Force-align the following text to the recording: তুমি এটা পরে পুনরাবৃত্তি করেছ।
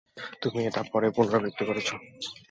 তুমি 0.41 0.59
এটা 0.65 0.81
পরে 0.91 1.07
পুনরাবৃত্তি 1.15 1.63
করেছ। 1.65 1.89